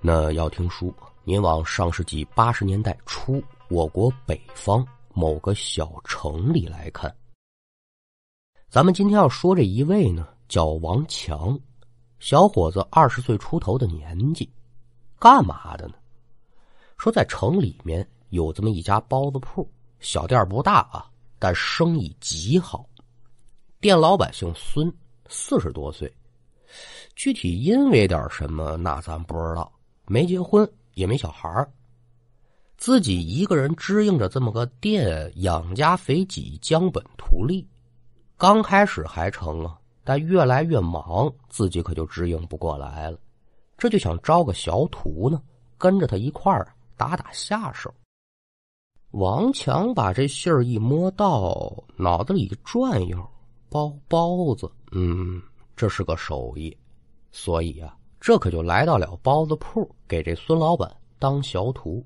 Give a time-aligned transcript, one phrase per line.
[0.00, 0.94] 那要听书，
[1.24, 7.12] 您往上世纪八十年代初，我国北方某个小城里来看。
[8.68, 11.58] 咱们今天要说这一位呢，叫王强，
[12.18, 14.48] 小伙子二十岁出头的年纪，
[15.18, 15.94] 干嘛的呢？
[16.98, 22.86] 说在城里面有这么一家包子铺，小店不大啊，但生意极好。
[23.80, 24.92] 店老板姓孙，
[25.28, 26.14] 四十多岁，
[27.14, 29.72] 具体因为点什么，那咱不知道。
[30.06, 31.66] 没结婚，也没小孩
[32.76, 37.66] 自己一个人支应着这么个店，养家肥己，将本图利。
[38.36, 43.18] 刚开始还成啊，但越来越忙，自己可就支应不过来了。
[43.78, 45.42] 这就想招个小徒呢，
[45.78, 47.92] 跟着他一块儿打打下手。
[49.12, 53.26] 王强把这信儿一摸到，脑子里一转悠，
[53.70, 55.42] 包包子，嗯，
[55.74, 56.76] 这是个手艺，
[57.32, 57.96] 所以啊。
[58.26, 62.04] 这可就来到了包子铺，给这孙老板当小徒。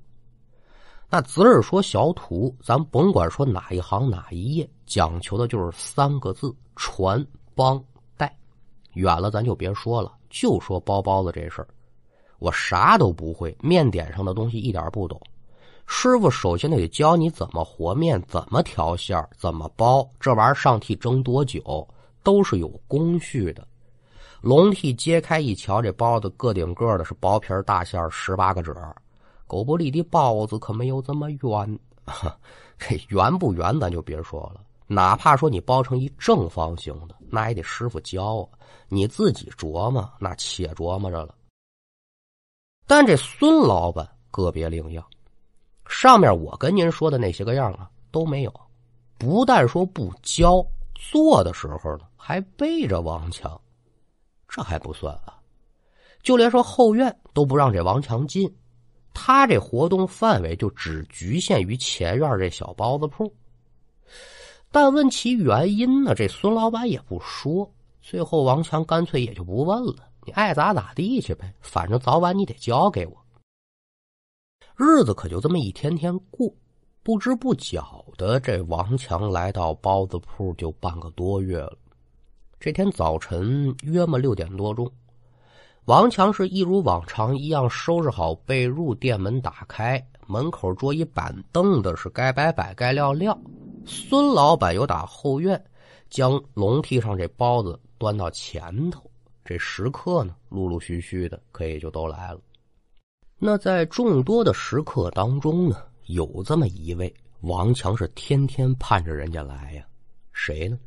[1.09, 7.83] 那子儿说小徒，咱甭管说哪一行哪一业，讲求的就是三个字：传帮
[8.17, 8.31] 带。
[8.93, 11.67] 远了咱就别说了，就说包包子这事儿，
[12.37, 15.19] 我啥都不会，面点上的东西一点不懂。
[15.87, 20.07] 师傅首先得教你怎么和面，怎么调馅怎么包。
[20.19, 21.87] 这玩意儿上屉蒸多久，
[22.21, 23.67] 都是有工序的。
[24.41, 28.73] 笼屉揭开一瞧，这包子个顶个的，是薄皮大馅十八个褶
[29.45, 31.79] 狗不理的包子可没有这么圆，
[32.79, 34.61] 这圆不圆咱就别说了。
[34.87, 38.57] 哪怕说你包成一正方形的，那也得师傅教啊。
[38.89, 41.35] 你自己琢磨，那且琢磨着了。
[42.87, 45.05] 但这孙老板个别另样，
[45.87, 48.53] 上面我跟您说的那些个样啊都没有。
[49.17, 53.59] 不但说不教，做的时候呢还背着王强。
[54.53, 55.39] 这还不算啊，
[56.21, 58.53] 就连说后院都不让这王强进，
[59.13, 63.33] 他这活动范围就只局限于前院这小包子铺。
[64.69, 67.73] 但问其原因呢，这孙老板也不说。
[68.01, 69.95] 最后王强干脆也就不问了，
[70.25, 73.17] 你爱咋咋地去呗，反正早晚你得交给我。
[74.75, 76.53] 日子可就这么一天天过，
[77.03, 77.81] 不知不觉
[78.17, 81.77] 的，这王强来到包子铺就半个多月了。
[82.61, 84.87] 这天早晨约么六点多钟，
[85.85, 93.35] 王强是一如往常一样收拾好被褥，店门打开，门口桌椅板凳的是该摆摆该撂撂。
[93.83, 95.59] 孙老板又打后院
[96.07, 99.09] 将笼屉上这包子端到前头，
[99.43, 102.39] 这食客呢陆陆续续的可以就都来了。
[103.39, 109.83] 那在众多的食客当中呢，有这么一位王强是天天盼着人家来呀，
[110.31, 110.77] 谁呢？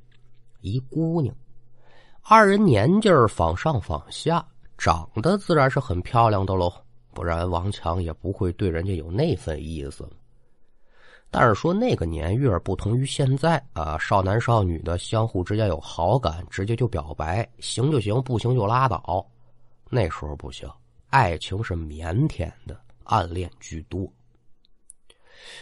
[0.60, 1.34] 一姑娘。
[2.26, 4.42] 二人年纪儿仿上仿下，
[4.78, 6.72] 长得自然是很漂亮的喽，
[7.12, 10.08] 不然王强也不会对人家有那份意思。
[11.30, 19.26] 但是说那个年月不同于现在啊，少男少女的相互之间有好感，直接就表白，行就行，不行就拉倒。
[19.90, 20.66] 那时候不行，
[21.10, 24.10] 爱情是腼腆的，暗恋居多。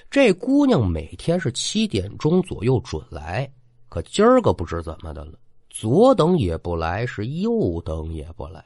[0.09, 3.51] 这姑娘每天是七点钟左右准来，
[3.89, 5.33] 可今儿个不知怎么的了。
[5.75, 8.63] 左等也不来，是右等也不来，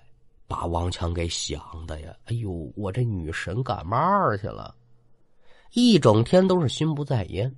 [0.48, 2.12] 把王强给想的呀！
[2.24, 4.74] 哎呦，我这女神干嘛去了？
[5.72, 7.54] 一整天都是心不在焉。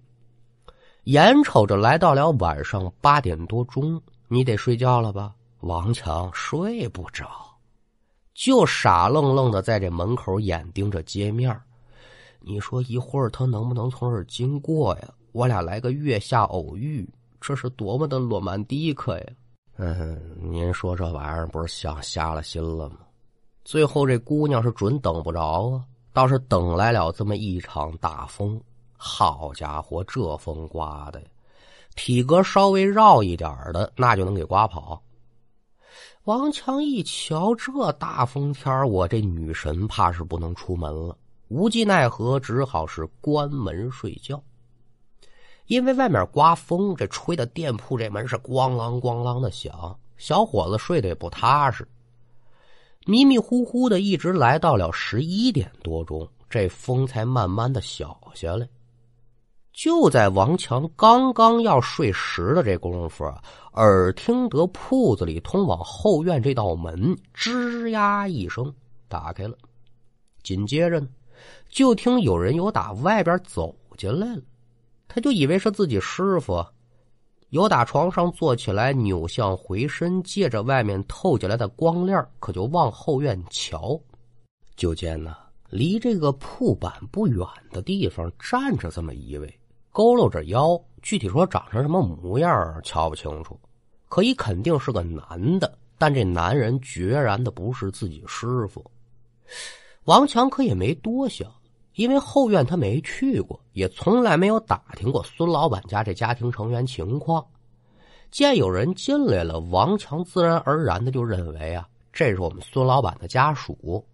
[1.05, 5.35] 眼瞅着来到了晚上八点多钟，你得睡觉了吧？
[5.61, 7.27] 王强睡不着，
[8.35, 11.59] 就傻愣愣的在这门口眼盯着街面
[12.41, 15.09] 你说一会儿他能不能从这儿经过呀？
[15.33, 17.09] 我俩来个月下偶遇。
[17.41, 19.27] 这是多么的罗曼蒂克呀！
[19.77, 22.97] 嗯，您说这玩意儿不是想瞎了心了吗？
[23.65, 28.61] 最后这姑娘是准等不着啊，倒是等来了这么一场大风。
[28.97, 31.23] 好家伙，这风刮的，
[31.95, 35.01] 体格稍微绕一点的那就能给刮跑。
[36.25, 41.17] 王强一瞧这大风天我这女神怕是不能出门了，
[41.47, 44.43] 无计奈何，只好是关门睡觉。
[45.69, 51.87] 因为外面刮风，这吹的店铺这门是咣啷咣啷的响，小伙子睡得也不踏实。
[53.07, 58.67] 迷迷糊糊的，一直来到了十一点多钟，这风才慢慢的小下来。
[59.75, 63.41] 就在王强刚刚要睡实的这功夫啊，
[63.75, 68.75] 耳听得铺子里通往后院这道门吱呀一声
[69.07, 69.57] 打开了，
[70.43, 71.09] 紧接着呢，
[71.69, 74.43] 就听有人有打外边走进来了。
[75.09, 76.65] 他就以为是自己师傅，
[77.49, 83.99] 由打床上坐起来，扭向回身，借着外面透进来的光亮，可就往后院瞧。
[84.77, 85.35] 就见呢，
[85.71, 89.49] 离这个铺板不远的地方站着这么一位，
[89.93, 93.59] 佝偻着腰，具体说长成什么模样瞧不清楚，
[94.09, 95.77] 可以肯定是个男的。
[95.97, 98.89] 但这男人决然的不是自己师傅。
[100.05, 101.53] 王强可也没多想，
[101.99, 107.45] 因为后院他没去过，也从来没有打听过孙老板家这家庭成员情况。
[108.31, 114.07] 见有人进来了，王强自然而然的就认为啊，这是我们孙老板的家属。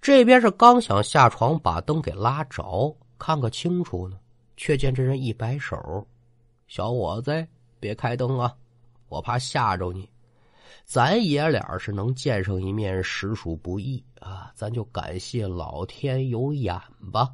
[0.00, 4.16] 这边是刚想下床把灯给拉着，看个清楚呢，
[4.56, 6.06] 却见这人一摆手
[6.68, 7.44] ：“小伙子，
[7.80, 8.54] 别开灯啊，
[9.08, 10.08] 我怕吓着你。
[10.88, 16.74] 咱爷俩是能见上一面，实属不易啊，咱就感谢老天有眼
[17.12, 17.30] 吧。”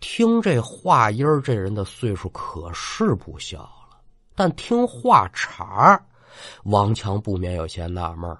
[0.00, 4.00] 听这话音这人的岁数可是不小了，
[4.34, 6.02] 但听话茬
[6.64, 8.34] 王强不免有些纳闷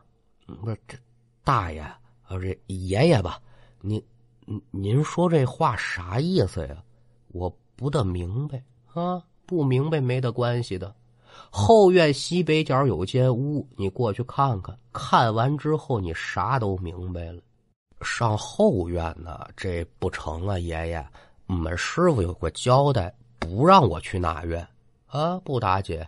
[0.46, 0.96] 不是这
[1.44, 1.80] 大爷。
[1.80, 3.38] 啊，这爷爷吧，
[3.82, 4.02] 您
[4.46, 6.82] 您您说这话啥意思呀？
[7.28, 8.62] 我不大明白
[8.94, 10.94] 啊，不明白没得关系的。
[11.50, 17.40] 后院西北角有间屋，你过去看看，看完之后你啥都明白了。
[18.02, 21.04] 上后院呢，这不成啊，爷爷，
[21.46, 24.66] 我们师傅有个交代，不让我去那院
[25.06, 26.06] 啊，不打姐，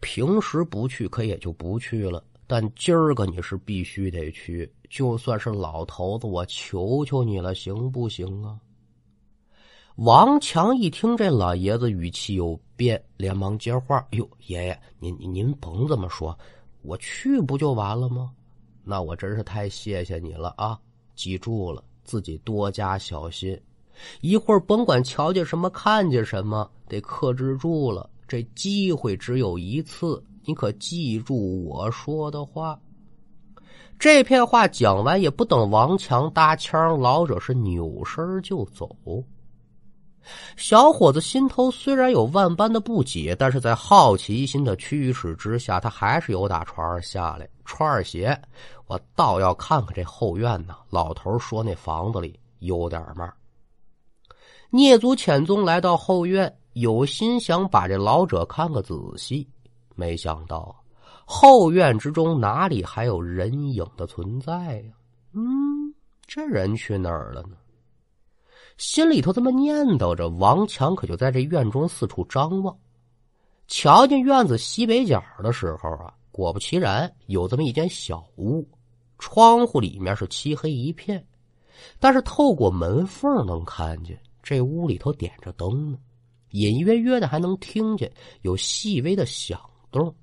[0.00, 2.22] 平时不去，可也就不去了。
[2.46, 8.58] 但今儿个你是必须得去，就算是老头子，我求求你了，行不行啊？
[9.96, 16.36] 王强一听这老爷子语气有变，连忙接话：“哟，爷爷，您您甭这么说，
[16.80, 18.30] 我去不就完了吗？
[18.84, 20.80] 那我真是太谢谢你了啊！
[21.14, 23.60] 记住了，自己多加小心，
[24.22, 28.08] 一会儿甭管瞧见什么，看见什么，得克制住了。
[28.26, 32.76] 这机会只有一次。”你可记住我说的话。
[33.96, 38.96] 这片话讲完，也不等王强搭腔，老者是扭身就走。
[40.56, 48.40] 小伙子心头虽然有万般的不解，但是在好奇心的驱使之下，他还是由打船上下来，穿上鞋，
[48.86, 50.74] 我倒要看看这后院呢。
[50.90, 53.32] 老头说那房子里有点嘛。
[54.70, 59.46] 蹑足潜踪来到后院，有心想把这老者看个仔细。
[59.94, 60.74] 没想到
[61.26, 64.92] 后院之中哪里还有人影的存在呀？
[65.34, 65.94] 嗯，
[66.26, 67.56] 这人去哪儿了呢？
[68.78, 72.76] 心里头这么念叨着，王强可就在这院中四处张望。
[73.68, 78.68] 瞧见院子西北角的时候啊，果不其然，有这么一间小屋，
[79.18, 81.24] 窗户里面是漆黑一片，
[81.98, 85.98] 但是透过门缝能看见这屋里头点着灯呢，
[86.50, 89.60] 隐约约的还能听见有细微的响。
[89.90, 90.14] 动。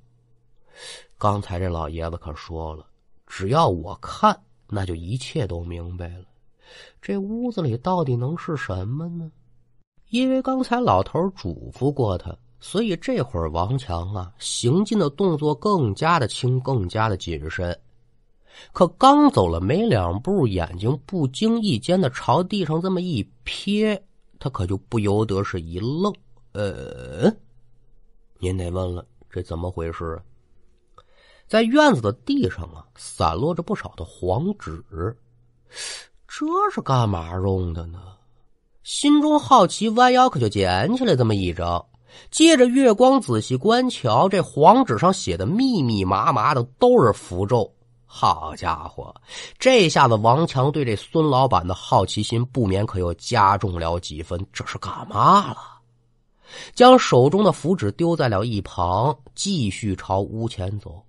[1.18, 2.86] 刚才这老爷子可说了，
[3.28, 4.38] 只要我看，
[4.68, 6.25] 那就一切都明白了。
[7.01, 9.31] 这屋子里到底能是什么呢？
[10.10, 17.80] 因为刚才老头嘱咐过他，所以这会儿王强啊，行进的动作更加的轻，更加的谨慎。
[18.74, 24.00] 可刚走了没两步，眼睛不经意间的朝地上这么一瞥，
[24.39, 26.13] 他可就不由得是一愣。
[26.51, 27.32] 呃，
[28.39, 29.05] 您得问了。
[29.29, 30.20] 这怎么回事？
[31.48, 34.84] 在院子的地上啊，散落着不少的黄纸，
[36.31, 38.00] 这是干嘛用的呢？
[38.83, 41.83] 心中好奇，弯腰可就捡起来这么一张，
[42.29, 47.74] 借着月光仔细观瞧，这黄纸上写的密密麻麻的都是符咒。
[48.05, 49.13] 好家伙，
[49.57, 54.39] 这下子王强对这孙老板的好奇心不免可又加重了几分。
[54.53, 55.57] 这是干嘛了？
[56.74, 61.03] 将手中的符纸丢在了一旁，继续朝屋前走。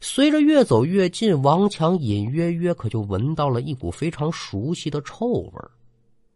[0.00, 5.70] 随着越走越近，王强隐约约可就闻到了一股非常熟悉的臭味儿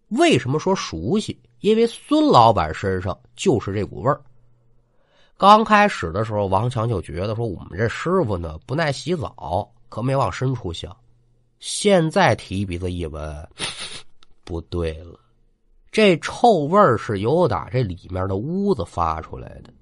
[0.08, 1.38] 为什么说熟悉？
[1.60, 4.20] 因为孙老板身上就是这股味儿。
[5.36, 10.96] 刚开始的时候，王强就觉得说我们这师傅呢不耐洗澡，可没往深处想。
[11.58, 13.48] 现在提鼻子一闻，
[14.44, 15.18] 不对了。
[15.90, 19.72] 这臭味儿是由打这里面的屋子发出来的，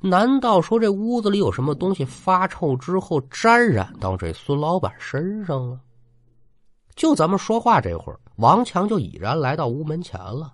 [0.00, 5.80] 难道说这屋子里有什么东西发臭之后沾染到这孙老板身上了？
[6.94, 10.52] 就咱们说话这会儿，王强就已然来到屋门前了。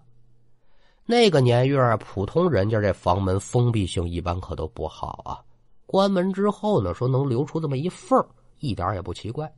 [1.06, 5.40] 那个年月，普通人家这房门封闭性一般可都不好啊。
[5.86, 8.22] 关门之后呢，说能留出这么一缝
[8.58, 9.50] 一点也不奇怪。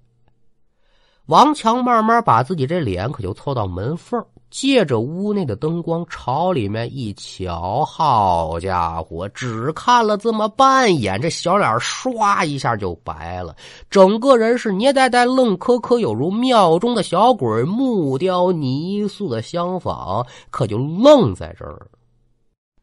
[1.27, 4.25] 王强慢慢把自己这脸可就凑到门缝
[4.57, 13.55] 借着屋内的灯光朝里面一瞧，好家伙，只看了这么半眼，这小脸唰一下就白了，
[13.91, 21.87] 整个人是捏呆呆、愣磕磕，有如庙中的小鬼，木雕泥塑的相仿，可就愣在这儿。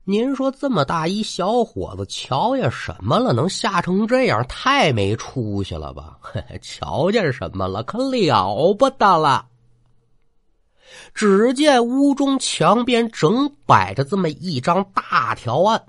[0.06, 3.34] 您说这么大一小伙子，瞧见什么了？
[3.34, 4.46] 能吓成这样？
[4.48, 6.20] 太没出息了吧！
[6.62, 7.82] 瞧见什么了？
[7.82, 9.48] 可了不得了！
[11.14, 15.82] 只见屋中墙边整摆着这么一张大条案，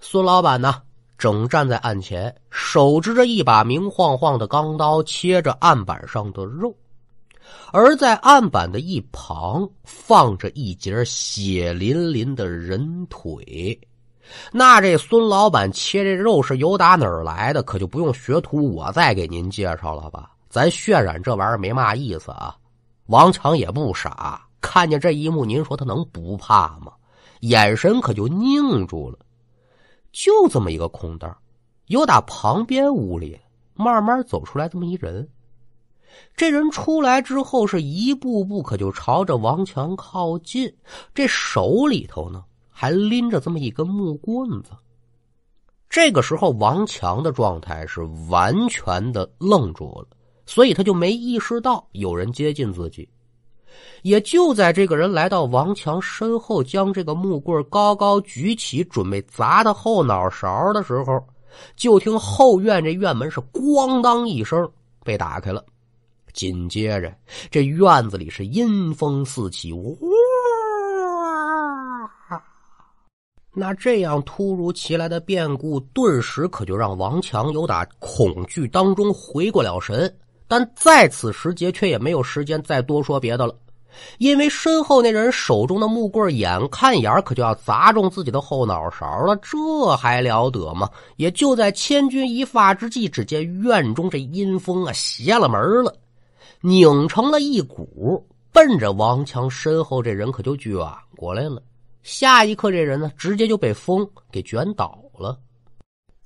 [0.00, 0.82] 孙老板呢，
[1.16, 6.74] 正站在案前，手执着一把明晃晃的钢刀，切着案板上的肉。
[7.72, 13.78] 而在案板的一旁放着一截血淋淋的人腿，
[14.50, 17.62] 那这孙老板切这肉是由打哪儿来的？
[17.62, 20.30] 可就不用学徒我再给您介绍了吧？
[20.48, 22.56] 咱渲染这玩意儿没嘛意思啊。
[23.12, 26.92] 王强也不傻，看见这一幕，您说他能不怕吗？
[27.40, 29.18] 眼神可就凝住了。
[30.12, 31.36] 就这么一个空档，
[31.88, 33.38] 由打旁边屋里
[33.74, 35.28] 慢慢走出来这么一人。
[36.34, 40.74] 这人出来之后，是一步步可就朝着王强靠近，
[41.12, 44.70] 这手里头呢还拎着这么一根木棍子。
[45.90, 48.00] 这个时候，王强的状态是
[48.30, 50.16] 完全的愣住了，
[50.54, 53.08] 所以他就没意识到有人接近自己。
[54.02, 61.26] 也就在这个人来到王强身后，将这个木棍高高举起，准备砸他后脑勺的时候，
[61.74, 64.70] 就听后院这院门是咣当一声
[65.02, 65.64] 被打开了。
[66.34, 67.10] 紧接着，
[67.50, 69.88] 这院子里是阴风四起，哇！
[73.54, 80.14] 那这样突如其来的变故，顿时可就让王强由打恐惧当中回过了神。
[80.52, 83.54] 但在此时节，却也没有时间再多说别的了，
[84.18, 90.90] 因为身后那人手中的木棍眼看眼可就要砸中自己的后脑勺了，这还了得吗？
[91.16, 95.96] 也就在千钧一发之际，只见院中这阴风啊，邪了门了。
[96.60, 100.74] 拧成了一股，奔着王强身后这人可就卷
[101.16, 101.62] 过来了。
[102.02, 105.38] 下一刻，这人呢直接就被风给卷倒了。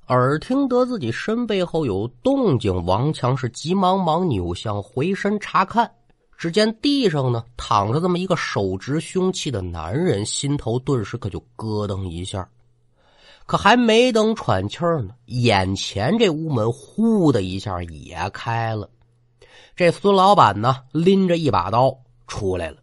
[0.07, 5.91] 耳听得自己身背后有动静，王强是急忙忙扭向回身查看，
[6.37, 12.47] 只见地上呢躺着这么一个手执凶器的男人，心头顿时可就咯噔一下。
[13.45, 18.89] 可还没等喘气儿呢，眼前这屋门呼的一下也开了。
[19.75, 21.97] 这孙老板呢，拎着一把刀
[22.27, 22.77] 出来了。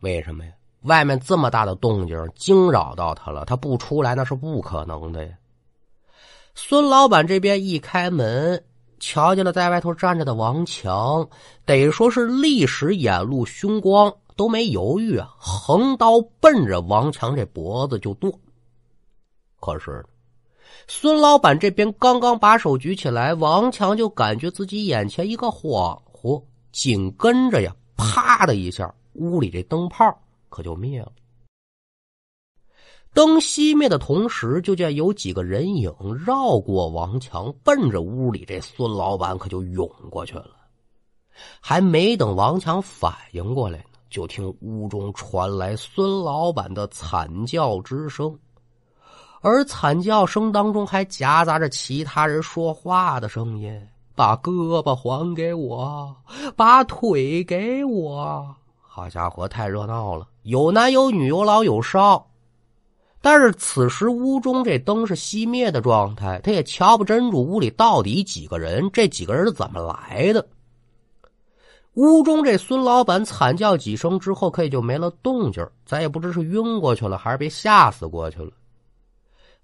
[0.00, 0.52] 为什么呀？
[0.82, 5.32] 外面这么大的动静惊扰到他了，他不出来那是不可能的呀。
[6.60, 8.64] 孙老板这边一开门，
[8.98, 11.26] 瞧见了在外头站着的王强，
[11.64, 18.36] 得说是立时眼露凶光，都没犹豫啊，横刀奔着王强这脖子就剁。
[19.60, 20.04] 可是。
[20.88, 30.04] 孙老板这边刚刚把手举起来，王强就感觉自己眼前一个恍惚，紧跟着呀，啪的一下，屋里这灯泡
[30.48, 31.12] 可就灭了。
[33.18, 35.92] 灯熄灭的同时，就见有几个人影
[36.24, 40.50] 绕过王强，奔着屋里这孙老板可就涌过去了。
[41.60, 48.38] 还没等王强反应过来呢，就听屋中传来孙老板的惨叫之声。
[49.40, 53.84] 而惨叫声当中还夹杂着其他人说话的声音
[54.14, 56.14] ：“把胳膊还给我，
[56.54, 62.24] 把腿给我。”好家伙，太热闹了，有男有女，有老有少。
[63.20, 70.46] 但是此时屋中这灯是熄灭的状态，他也瞧不真住屋里到底几个人，这几个人是怎么来的。
[71.94, 78.52] 屋中这孙老板惨叫几声之后，可也就没了动静，咱也不知是晕过去了，还是被吓死过去了。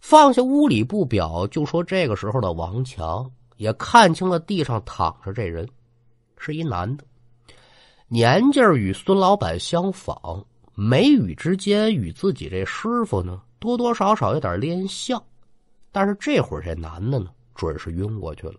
[0.00, 5.68] 放下屋里不表，就说这个时候的王强也看清了地上躺着这人，
[6.36, 7.04] 是一男的，
[8.08, 10.44] 年纪与孙老板相仿，
[10.74, 15.22] 眉宇之间与自己这师傅呢多多少少有点连像，
[15.92, 18.54] 但是这会儿这男的呢准是晕过去了。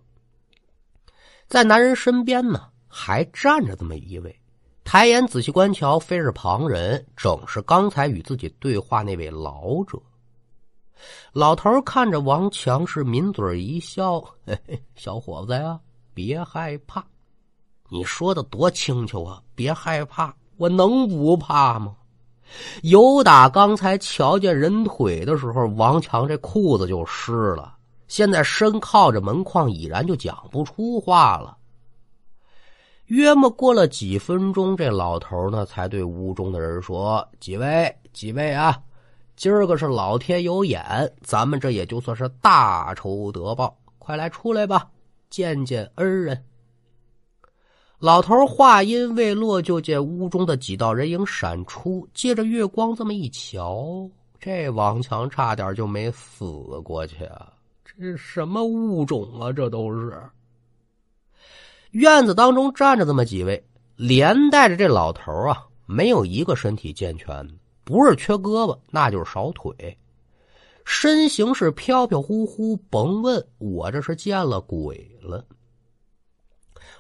[1.48, 4.36] 在男人身边呢还站着这么一位，
[4.84, 10.01] 抬眼仔细观瞧，非是旁人，正是刚才与自己对话那位老者。
[11.34, 15.77] 老头看着王强，是抿嘴一笑：“嘿嘿，小伙子呀，
[16.13, 17.05] 别害怕。
[17.89, 19.43] 你说的多轻巧啊！
[19.53, 21.95] 别害怕，我能不怕吗？
[22.83, 27.75] 有打刚才瞧见人腿的时候，王强这裤子就湿了。
[28.07, 31.57] 现在身靠着门框，已然就讲不出话了。
[33.07, 38.79] 约莫过了几分钟，这老头呢才对屋中的人说：“几位，几位啊，
[39.35, 44.87] 今儿个是老天有眼，咱们这也就算是大仇得报，快来出来吧，
[45.29, 46.43] 见见恩人。”
[48.05, 54.07] 老头话音未落，就见屋中的几道人影闪出，借着月光这么一瞧，
[54.39, 56.45] 这王强差点就没死
[56.83, 57.51] 过去啊！
[57.83, 59.51] 这是什么物种啊？
[59.51, 60.21] 这都是。
[61.93, 69.97] 院子当中站着这么几位，连带着这老头啊，没有一个身体健全的，不是缺胳膊，那就是少腿，
[70.85, 75.43] 身形是飘飘忽忽，甭问我这是见了鬼了。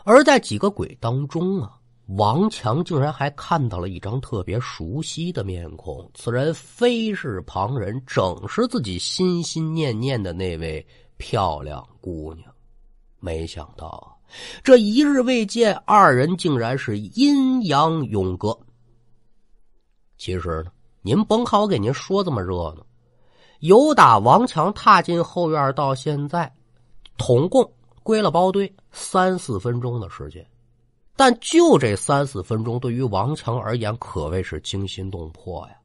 [0.05, 1.77] 而在几个鬼当中啊，
[2.09, 10.85] 王强竟然还看到了一张特别熟悉的面孔，此人非是旁人，正是自己心心念念的那位
[11.17, 12.53] 漂亮姑娘。
[13.19, 14.13] 没想到啊。
[14.63, 18.55] 这一日未见，二人竟然是阴阳永隔。
[20.17, 20.71] 其实呢，
[21.01, 22.85] 您甭看我给您说这么热闹，
[23.59, 26.53] 由打王强踏进后院到现在，
[27.17, 27.71] 统共
[28.05, 30.45] 归了包堆三四分钟的时间。
[31.15, 35.75] 但就这三四分钟，对于王强而言，可谓是惊心动魄呀。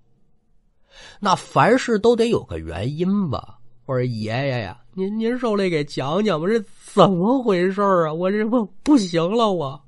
[1.19, 3.59] 那凡事都得有个原因吧。
[3.87, 8.13] 我说爷爷呀，您您受累给讲讲吧，这怎么回事啊？
[8.13, 9.81] 我这不不行了，我。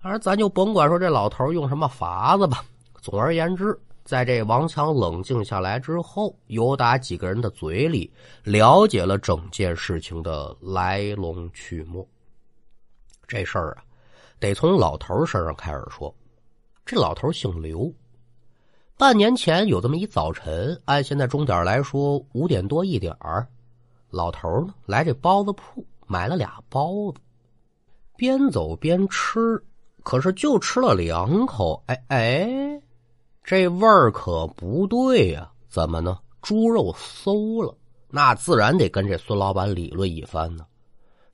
[0.00, 2.64] 反正咱就甭管说这老头用什么法子吧。
[3.00, 12.04] 总而言之，在这王强冷静下来之后，由打几个人的嘴里了解了整件事情的来龙去脉。
[13.28, 13.84] 这事儿啊，
[14.38, 16.12] 得从老头身上开始说。
[16.84, 17.92] 这老头姓刘。
[18.96, 23.46] 半年前有这么一早晨，按现在钟点来说五点多一点儿，
[24.10, 27.20] 老头呢来这包子铺买了俩包子，
[28.16, 29.62] 边走边吃，
[30.02, 32.82] 可是就吃了两口，哎哎，
[33.50, 35.50] 这味儿可不对呀！
[35.68, 36.16] 怎么呢？
[36.40, 37.76] 猪肉馊了，
[38.08, 40.64] 那自然得跟这孙老板理论一番呢。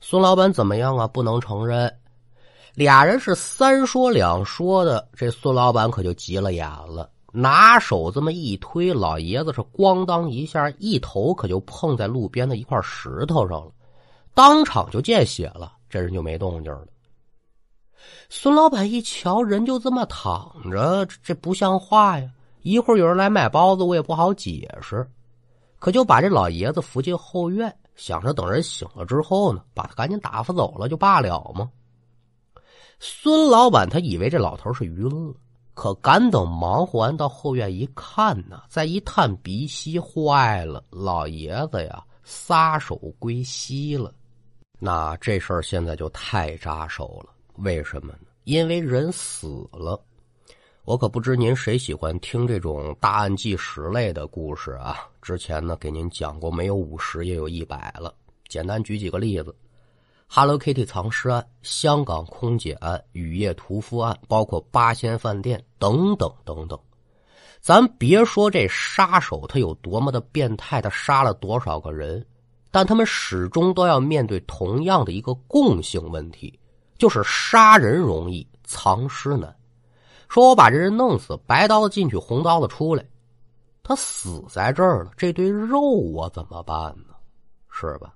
[0.00, 1.06] 孙老板怎么样啊？
[1.06, 1.94] 不能承认。
[2.72, 7.10] 俩人是三说两说的，这孙老板可就急了眼了。
[7.34, 13.70] 拿手这么一推，老爷子是咣当一下，一头可就碰在路边的一块石头上了，
[14.32, 15.74] 当场就见血了。
[15.90, 16.86] 这人就没动静了。
[18.28, 22.30] 孙老板一瞧，人就这么躺着，这不像话呀！
[22.62, 25.08] 一会儿有人来买包子，我也不好解释，
[25.78, 31.70] 可就把这老爷子扶进后院，想着等人醒了之后呢，把他赶紧打发走了就罢了吗？
[32.98, 35.34] 孙老板他以为这老头是晕了。
[35.74, 44.10] 可赶等忙活完到后院一看呢，再一探鼻息，坏了，老爷子呀撒手归西了。
[44.78, 47.35] 那这事儿现在就太扎手了。
[47.58, 48.28] 为什么呢？
[48.44, 50.00] 因为人死了。
[50.84, 54.98] 我可不知您谁喜欢听这种大案纪实类的故事啊？
[55.20, 58.14] 之前呢给您讲过，没有五十也有一百了。
[58.48, 59.54] 简单举几个例子。
[60.28, 66.78] Hello Kitty 藏尸案、香港空姐案、雨夜屠夫案，包括八仙饭店等等等等。
[67.60, 72.24] 咱别说这杀手他有多么的变态，他杀了多少个人，
[72.70, 76.56] 但他们始终都要面对同样的一个共性问题，
[76.98, 79.54] 就是杀人容易，藏尸难。
[80.28, 83.04] 说我把这人弄死，白刀子进去，红刀子出来，
[83.82, 87.14] 他死在这儿了，这堆肉我怎么办呢？
[87.70, 88.12] 是吧？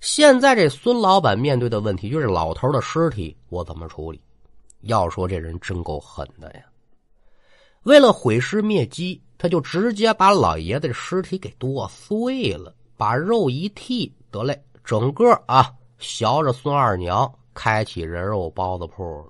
[0.00, 4.20] 现在这孙老板面对的问题就是老头的尸体，我怎么处理？
[4.82, 6.60] 要说这人真够狠的呀！
[7.82, 19.26] 为了毁尸灭迹，他就直接把老爷子的尸体给剁碎了，把肉一剔，得嘞，整个啊，学着孙二娘开起人肉包子铺了。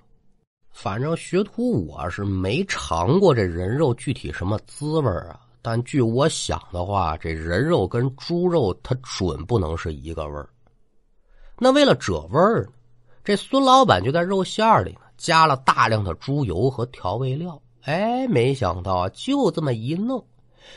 [0.70, 10.46] 反正学徒我是没尝过这人肉具体什么滋味啊，但据我想的话，这人肉跟猪肉它准不能是一个味儿。
[11.58, 12.68] 那为了遮味儿呢，
[13.24, 17.58] 这孙老板就在肉馅里呢加了大量的猪油和调味料。
[17.84, 20.22] 哎，没想到就这么一弄，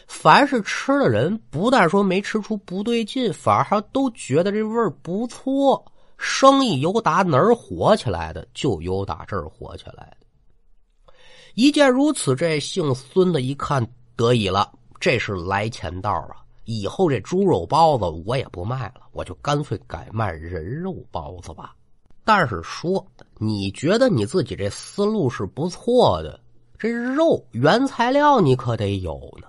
[0.07, 5.83] 凡是吃的人不但说没吃出不对劲，反而还都觉得这味儿不错。
[6.21, 11.13] 生意由打哪儿火起来的，就由打这儿火起来的。
[11.55, 16.38] 一见如此，这姓孙的一看得意了，这是来钱道啊！
[16.65, 21.75] 以后这猪肉包子我也不卖了，我就干脆改卖人肉包子吧。
[22.23, 23.03] 但是说
[23.39, 26.39] 你觉得你自己这思路是不错的，
[26.77, 29.47] 这肉原材料你可得有呢。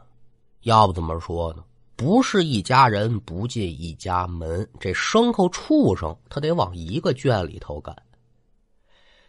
[0.63, 1.63] 要不怎么说呢？
[2.03, 4.69] 不是一家人不进一家门。
[4.81, 7.97] 这牲口畜生他得往一个圈里头赶。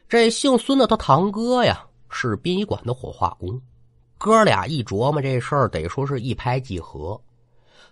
[0.10, 3.62] 这姓孙的他堂哥呀，是殡仪馆的火化工。
[4.18, 7.22] 哥俩一琢磨这事儿，得说是一拍即合。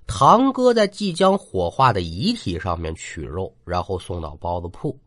[0.08, 4.98] 堂哥在即将火化的遗体上面取肉，然后送到包子铺，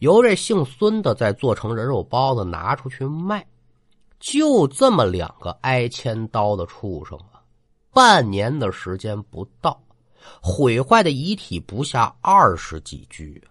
[0.00, 3.46] 由这姓孙的再做成人肉包子拿出去卖。
[4.18, 7.39] 就这么两个挨千刀的畜生啊，
[7.92, 9.80] 半年的时间不到，
[10.40, 13.42] 毁坏的遗体不下二十几具，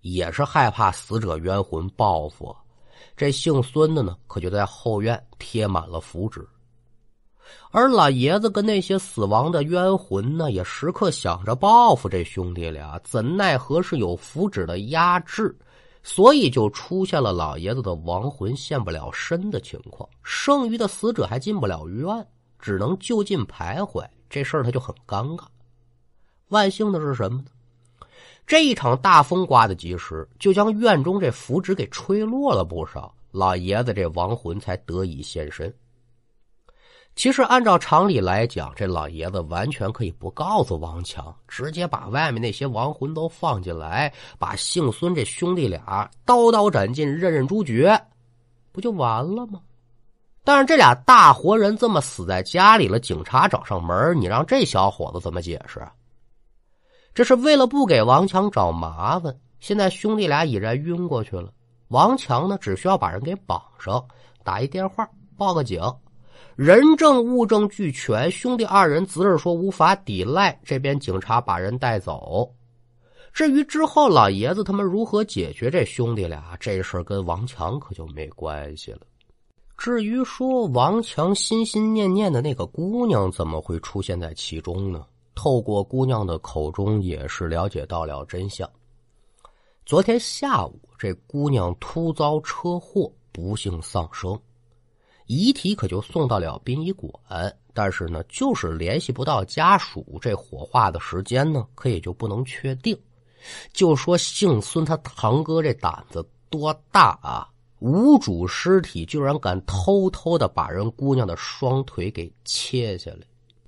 [0.00, 2.54] 也是害怕死者冤魂报复。
[3.16, 6.46] 这姓孙的呢，可就在后院贴满了符纸。
[7.70, 15.54] 而老爷子跟那些死亡的冤魂呢，也时刻想着报复这兄弟俩，怎奈何是有符纸的压制，
[16.02, 22.26] 所以就出现了老爷子的亡魂现不了身的情况，剩余的死者还进不了院，
[22.58, 24.06] 只能就近徘徊。
[24.30, 25.44] 这事儿他就很尴尬。
[26.48, 27.46] 万幸的是什么呢？
[28.46, 35.72] 这一场大风刮的及时，就将院中这符纸给吹落了不少，老爷子这亡魂才得以现身。
[37.14, 48.00] 其实按照常理来讲，这老爷子完全可以不告诉王强，直接把外面那些亡魂都放进来，把姓孙这兄弟俩刀刀斩尽，刃刃诛绝，
[48.72, 49.60] 不就完了吗？
[50.48, 55.86] 但是这俩大活人这么死在家里了，警察找上门，你让这小伙子怎么解释？
[57.12, 59.38] 这是为了不给王强找麻烦。
[59.60, 61.52] 现在兄弟俩已然晕过去了，
[61.88, 64.02] 王强呢，只需要把人给绑上，
[64.42, 65.06] 打一电话，
[65.36, 65.82] 报个警。
[66.56, 70.58] 人证物证俱全，兄弟二人自是说无法抵赖。
[70.64, 72.50] 这边警察把人带走。
[73.34, 79.00] 至于之后老爷子他们如何解决这兄弟俩这事，跟王强可就没关系了。
[79.78, 85.06] 至于说王强心心念念的那个姑娘怎么会出现在其中呢？
[85.36, 88.68] 透过姑娘的口中，也是了解到了真相。
[89.86, 94.36] 昨天下午，这姑娘突遭车祸，不幸丧生。
[95.26, 97.12] 遗体可就送到了殡仪馆，
[97.72, 102.98] 但是呢，就是联系不到家属，这火化的时间呢，可也就不能确定。
[103.72, 107.48] 就说姓孙他堂哥这胆子多大啊！
[107.80, 113.18] 无主尸体居然敢偷偷的把人姑娘的双腿给切下来。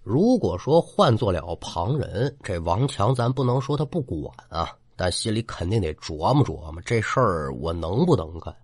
[0.03, 8.55] 如果说换做了旁人，这王强咱不能说他不管啊，但心里肯定得琢磨琢磨，这事儿我能不能干。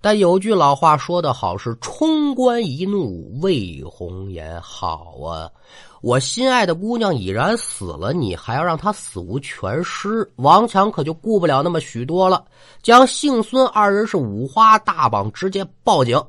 [0.00, 4.60] 但有句老话说得好，是“冲冠一怒为红颜”。
[4.62, 5.50] 好啊，
[6.00, 10.30] 我心爱的姑娘已然死了，你还要让她死无全尸？
[10.36, 12.44] 王强可就顾不了那么许多了，
[12.82, 16.22] 将姓孙二人是五花大绑，直接报警。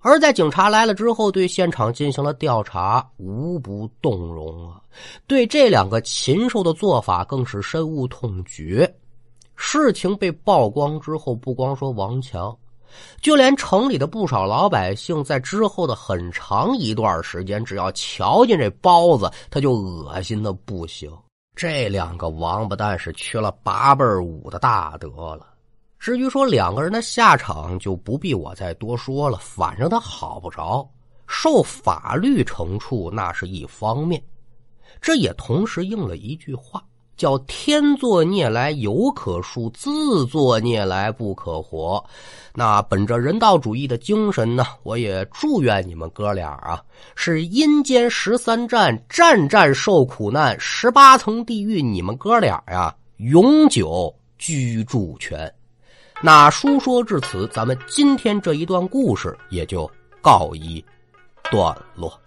[0.00, 4.80] 而在警察来了之后，对现场进行了调查，无不动容啊！
[5.26, 8.92] 对这两个禽兽的做法，更是深恶痛绝。
[9.56, 12.56] 事情被曝光之后，不光说王强，
[13.20, 21.10] 就连城里的不少老百姓，在之后的很长一段时间，只要瞧见这包子，他就恶心的不行。
[21.54, 25.46] 这两个王八蛋是缺了八辈五的大德了。
[25.98, 29.38] 至于说两个人的下场，就不必我再多说了。
[29.38, 30.86] 反正他好不着，
[31.26, 34.22] 受法律惩处那是一方面，
[35.00, 36.84] 这也同时应了一句话。
[37.16, 42.04] 叫天作孽来有可恕，自作孽来不可活。
[42.54, 46.82] 那本着人道主义的精神呢，我也祝愿你们哥俩啊，
[47.14, 55.52] 是阴间十三战，战战受苦难，十八层地狱，你们哥俩呀，永久居住权。
[56.22, 59.90] 那书说至此，咱们今天这一段故事也就
[60.22, 60.82] 告一
[61.50, 62.18] 段落。